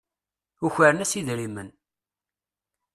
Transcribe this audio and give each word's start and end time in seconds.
Ukren-as 0.65 1.13
idrimen. 1.19 1.69